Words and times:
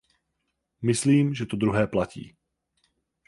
Myslím, 0.81 1.33
že 1.33 1.45
to 1.45 1.55
druhé 1.57 1.87
platí. 1.87 2.35